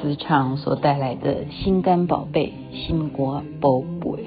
[0.00, 4.24] 磁场所带来的心肝宝贝，心肝宝贝。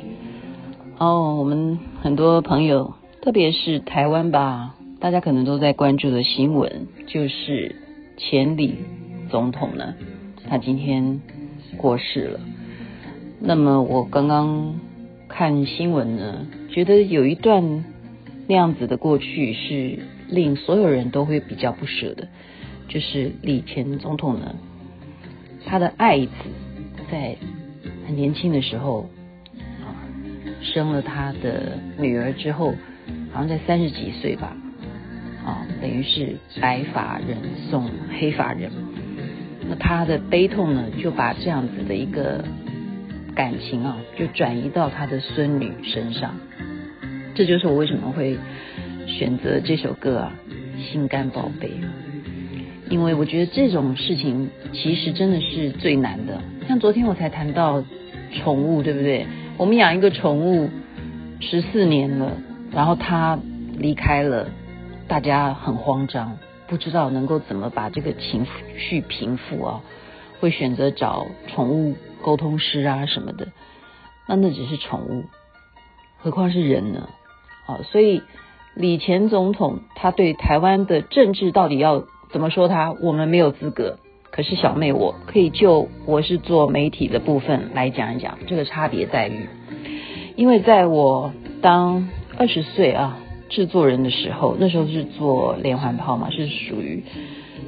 [0.98, 7.76] 哦，我们很多朋友，特别是台湾吧，大家可能都在关注的新闻，就是
[8.18, 8.80] 前李
[9.30, 9.94] 总统呢，
[10.50, 11.22] 他今天
[11.78, 12.40] 过世了。
[13.40, 14.74] 那么我刚刚
[15.28, 17.86] 看新闻呢，觉得有一段
[18.48, 22.28] 那样子的过去是令所有人都会比较不舍的，
[22.88, 24.56] 就是李前总统呢。
[25.64, 26.32] 他的爱子
[27.12, 27.38] 在
[28.08, 29.08] 很年轻的时候
[29.80, 29.94] 啊，
[30.64, 32.74] 生了他的女儿之后，
[33.32, 34.56] 好像在三十几岁吧，
[35.46, 37.38] 啊，等于是白发人
[37.70, 37.90] 送
[38.20, 38.70] 黑发人。
[39.70, 42.44] 那他的悲痛呢，就把这样子的一个
[43.34, 46.36] 感情啊，就转移到他的孙女身上。
[47.34, 48.38] 这就是我为什么会
[49.08, 50.34] 选择这首歌啊，
[50.92, 51.68] 《心肝宝贝》。
[52.90, 56.42] 因为我觉得这种事情其实真的是最难的。
[56.68, 57.82] 像昨天我才谈到
[58.34, 59.26] 宠物，对不对？
[59.58, 60.70] 我们养一个宠物
[61.40, 62.36] 十四年了，
[62.72, 63.38] 然后他
[63.78, 64.48] 离开了，
[65.08, 66.38] 大家很慌张，
[66.68, 68.46] 不知道能够怎么把这个情
[68.78, 69.82] 绪平复啊，
[70.40, 73.50] 会选择找宠物沟通师啊什么的。
[74.28, 75.26] 那那只是宠物，
[76.18, 77.10] 何况是人呢？
[77.68, 78.24] 啊，所以
[78.74, 82.06] 李前总统他对台湾的政治到底要？
[82.32, 82.94] 怎么说他？
[83.02, 84.00] 我们没有资格。
[84.32, 89.50] 可是小妹，我可以就我是做媒体的部分来讲一讲这个差别待遇。
[90.38, 92.08] 因为在我当
[92.42, 97.04] 二十岁啊制作人的时候，那时候是做连环炮嘛，是属于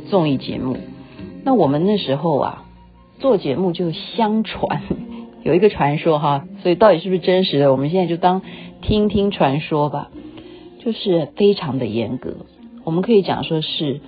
[0.10, 0.78] 综艺节目。
[1.44, 2.66] 那我们那时候啊
[3.20, 4.82] 做节目就相传
[5.46, 7.72] 有一个传说哈，所以到底是不是真实的？
[7.72, 8.42] 我们现在就当
[8.82, 10.10] 听听传说吧。
[10.80, 12.38] 就是非常的严格，
[12.84, 14.02] 我们可以讲说是。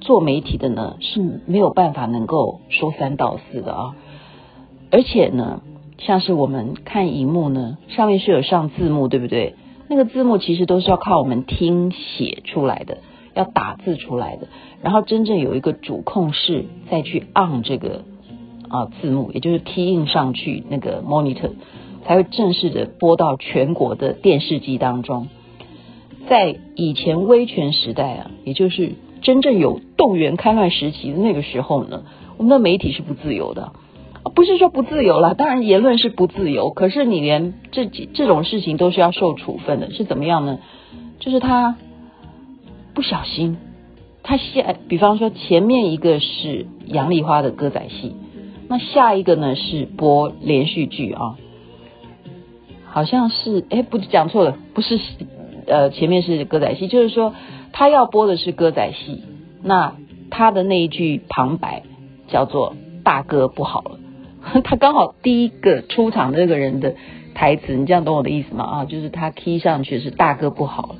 [0.00, 3.96] 做媒体的呢是没有办法能够说三道四的啊，
[4.92, 5.60] 而且呢，
[5.98, 9.54] 像是我们看荧幕呢，上面是有上字幕，对不对？
[9.88, 12.98] 那个字幕其实都是要靠我们听写出来的，
[13.34, 14.48] 要打字出来的，
[14.82, 18.04] 然后真正有一个主控室再去按这个
[18.68, 21.50] 啊字幕，也就是 key in 上去那个 monitor，
[22.04, 25.28] 才会正式的播到全国的电视机当中。
[26.28, 28.94] 在以前威权时代啊，也就是。
[29.20, 32.04] 真正有动员戡乱时期的那个时候呢，
[32.36, 33.72] 我们的媒体是不自由的，
[34.38, 40.60] 不是说不自由了，当然言论是不自由，可是你连这几这种事情都是要受处分的，是怎么样呢？
[41.18, 41.74] 就是他
[42.94, 43.58] 不小心，
[44.22, 48.14] 他下，比方说前面一个是杨丽花的歌仔戏，
[48.68, 51.34] 那下一个呢是播连续剧啊，
[52.84, 55.00] 好像是哎，不讲错了，不是
[55.66, 57.34] 呃前面是歌仔戏，就是说。
[57.70, 59.22] 他要播的是歌仔戏，
[59.62, 59.94] 那
[60.30, 61.82] 他的那一句旁白
[62.26, 62.74] 叫做
[63.04, 63.98] “大哥不好了”，
[64.64, 66.94] 他刚好第一个出场的那个人的
[67.34, 68.64] 台词，你这样懂我的意思吗？
[68.64, 70.96] 啊，就是他 key 上去是“大哥不好了”，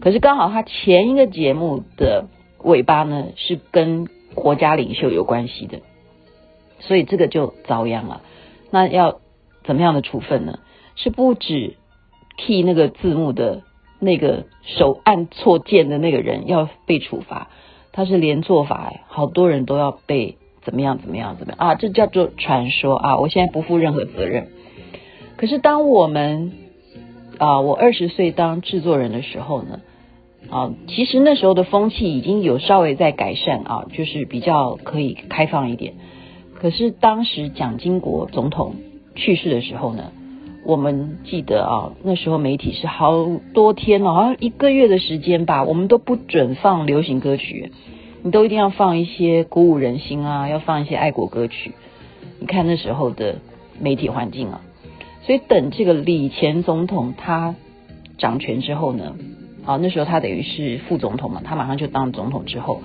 [0.00, 2.26] 可是刚好他前一个节目的
[2.62, 5.80] 尾巴呢是跟国家领袖有关系的，
[6.78, 8.22] 所以这个就遭殃了。
[8.70, 9.20] 那要
[9.64, 10.58] 怎么样的处分呢？
[10.96, 11.76] 是不止
[12.36, 13.62] key 那个字幕的。
[14.02, 17.50] 那个手按错键的那个人要被处罚，
[17.92, 20.38] 他是连做法，好多人都要被
[20.70, 24.46] 怎么样怎么样怎么样啊，这叫做传说啊，我现在不负任何责任。
[25.36, 26.52] 可是当我们
[27.38, 29.80] 啊，我二十岁当制作人的时候呢，
[30.48, 35.94] 啊，其实那时候的风气已经有稍微在改善啊，就是比较可以开放一点。
[36.54, 38.76] 可是当时蒋经国总统
[39.16, 40.12] 去世的时候呢，
[40.64, 47.72] 我们记得啊，那时候媒体是好多天哦，好像一个月的时间吧，我们都不准放流行歌曲，
[48.22, 51.72] 你都一定要放一些鼓舞人心啊，要放一些爱国歌曲。
[52.38, 53.36] 你看那时候的
[53.78, 54.60] 媒体环境啊，
[55.22, 57.54] 所以等这个李前总统他
[58.18, 59.16] 掌权之后呢，
[59.64, 62.82] 啊，那时候他等于是副总统嘛，他马上就当总统之后，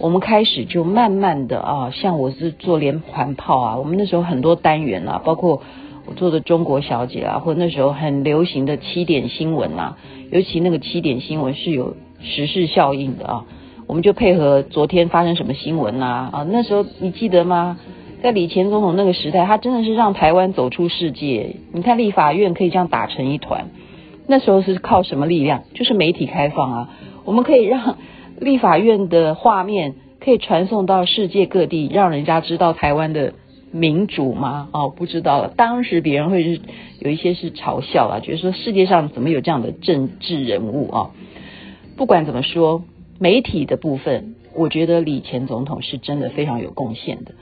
[0.00, 5.62] 我们开始就慢慢的啊，像我是做连环炮啊，我们那时候很多单元啊，包括。
[6.08, 9.96] 我做的中国小姐啊，或那时候很流行的七点新闻呐，
[10.30, 13.44] 尤其那个七点新闻是有时事效应的啊，
[13.86, 17.78] 我们就配合昨天发生什么新闻呐啊，那时候你记得吗？
[18.22, 21.56] 在李前总统那个时代，他真的是让台湾走出世界。
[21.72, 23.66] 你看立法院可以这样打成一团，
[24.26, 25.62] 那时候是靠什么力量？
[25.74, 26.88] 就是媒体开放啊。
[27.24, 27.98] 我们可以让
[28.40, 33.34] 立法院的画面可以传送到世界各地，让人家知道台湾的
[33.70, 34.68] 民主吗？
[34.72, 35.52] 哦，不知道了。
[35.54, 36.60] 当时别人会是
[36.98, 41.10] 有一些是嘲笑啊，觉得说世界上怎么有这样的政治人物啊？
[41.96, 42.82] 不管怎么说，
[43.18, 47.32] 媒体的部分，我觉得李前总统是真的非常有贡献的。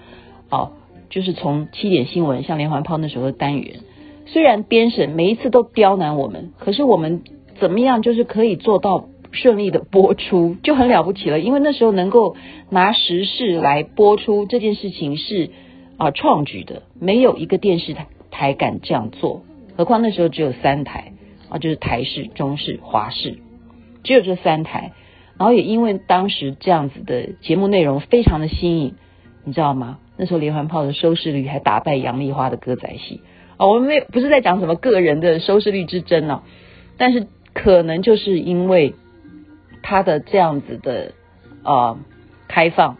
[0.50, 0.72] 哦，
[1.10, 3.80] 就是从七点新闻，像连环炮那时候的单元，
[4.26, 7.22] 虽然编审每一次都刁难我们，可是我们
[7.58, 11.40] 怎么样就是可以做到顺利的播出，就很了不起了。
[11.40, 12.36] 因为那时候能够
[12.70, 15.50] 拿时事来播出这件事情是
[15.96, 19.42] 啊创举的，没有一个电视台台敢这样做。
[19.76, 21.12] 何况那时候只有三台
[21.48, 23.38] 啊，就是台视、中视、华视，
[24.04, 24.92] 只有这三台。
[25.38, 28.94] 然后也因为当时这样子的节目内容非常的新颖，
[29.44, 29.98] 你知道吗？
[30.16, 33.20] 那时候连环炮的收视率还打败杨丽花的歌仔戏
[33.56, 33.66] 啊！
[33.66, 36.42] 我们没不是在讲什么个人的收视率之争呢，
[36.98, 38.94] 但是可能就是因为
[39.82, 41.14] 他的这样子的
[41.64, 41.98] 啊
[42.46, 42.96] 开放，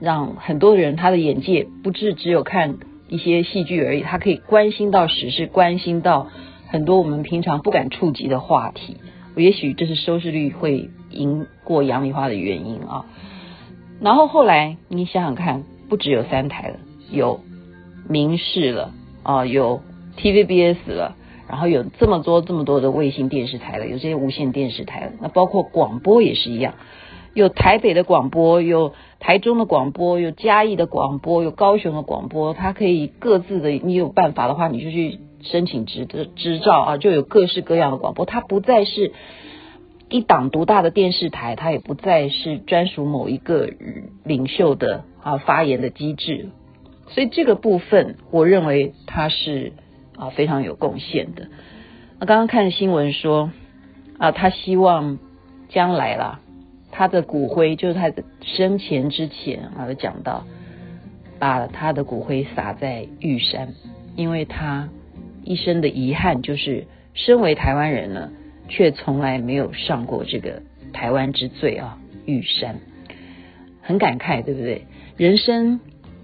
[0.00, 2.76] 让很多人他的眼界不是只有看
[3.08, 6.28] 一些戏剧而已，他可以关心到时事，关心到
[6.68, 8.98] 很多我们平常不敢触及的话题。
[9.34, 13.06] 也许这是收视率会赢过杨丽花的原因啊。
[14.00, 15.64] 然后后来你想想看。
[15.90, 16.76] 不只有三台了，
[17.10, 17.40] 有
[18.08, 18.92] 民视了
[19.24, 19.80] 啊，有
[20.16, 21.16] TVBS 了，
[21.48, 26.74] 然后有这么多这么多的卫星电视台了，有这些无线电视台了，那包括广播也是一样，
[27.34, 39.12] 有台北的广播，有台中的广播，有嘉义的广播，有高雄的广播，它可以各自的，你有办法的话，你就去申请执执照啊，就有各式各样的广播，它不再是。
[40.10, 43.70] 一党独大的电视台，它也不再是专属某一个
[44.24, 46.48] 领袖的啊发言的机制，
[47.08, 49.72] 所以这个部分，我认为他是
[50.16, 51.46] 啊非常有贡献的。
[52.18, 53.52] 那刚刚看新闻说
[54.18, 55.18] 啊，他希望
[55.68, 56.40] 将来啦，
[56.90, 60.44] 他的骨灰就是他的生前之前啊，讲到
[61.38, 63.74] 把他的骨灰撒在玉山，
[64.16, 64.88] 因为他
[65.44, 68.32] 一生的遗憾就是身为台湾人呢。
[68.70, 70.62] 却从来没有上过这个
[70.94, 72.76] 台湾之最啊，玉山，
[73.82, 74.86] 很感慨，对不对？
[75.18, 75.80] 人生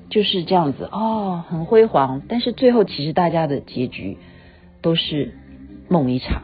[0.08, 4.16] 就是这样子哦，很辉煌，但是最后其实大家的结局
[4.80, 5.34] 都是
[5.88, 6.42] 梦一场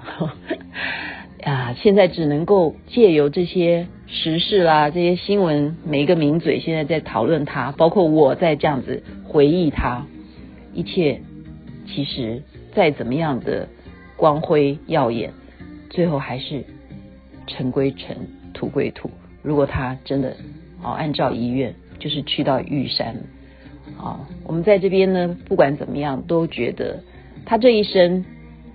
[1.42, 1.74] 啊！
[1.80, 10.06] 现在只能够借由这些时事啦，这些新闻，每一个名嘴现在在讨论它，包括我在这样子回忆它，
[10.74, 11.20] 一切
[11.86, 12.42] 其实
[12.74, 13.68] 再怎么样的
[14.16, 15.32] 光辉耀眼。
[15.92, 16.64] 最后还是
[17.46, 18.16] 尘归尘，
[18.54, 19.10] 土归土。
[19.42, 20.34] 如果他真的
[20.82, 23.14] 哦，按照遗愿，就是去到玉山
[23.98, 27.00] 啊，我们在这边呢，不管怎么样，都觉得
[27.44, 28.24] 他这一生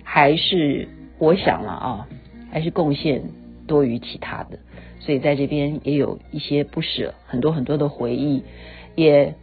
[0.04, 0.86] 还是
[1.18, 2.08] 我想了啊，
[2.52, 3.20] 还是贡献
[3.66, 4.60] 多于其他的。
[5.00, 8.44] 所以在这边也有一些不舍，很多很多的回忆，
[8.94, 9.34] 也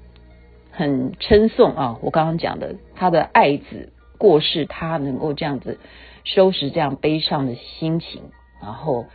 [0.72, 2.00] 很称颂啊。
[2.01, 5.80] 我刚刚讲的，他的爱子过世，他能够这样子。
[6.24, 8.20] 收拾这样悲伤的心情，
[8.60, 9.06] 然后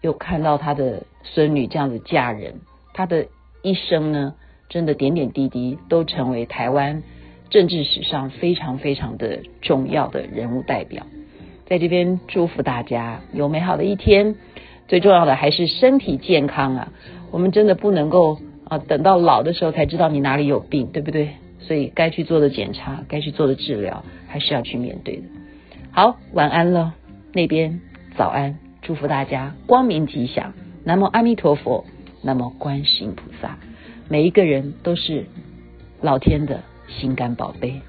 [0.00, 2.54] 又看到他的孙女这样子嫁人，
[2.92, 3.28] 他的
[3.62, 4.34] 一生呢，
[4.68, 7.04] 真的点点滴滴都成为台湾
[7.50, 11.06] 政治史上非常非常的重要的人物代表。
[11.66, 14.34] 在这边祝福大家有美好的一天，
[14.88, 16.92] 最重要的还是身体健康啊！
[17.30, 21.36] 我们真的不能够啊，等到老的时候才知道你哪里有病，对不对？
[21.66, 25.22] 所以该去做的检查，该去做的治疗，还是要去面对的。
[25.90, 26.94] 好，晚安了。
[27.32, 27.80] 那边
[28.16, 30.52] 早安，祝福大家光明吉祥。
[30.84, 31.84] 南无阿弥陀佛，
[32.22, 33.58] 南无观世音菩萨。
[34.08, 35.26] 每一个人都是
[36.00, 37.80] 老天的心肝宝贝。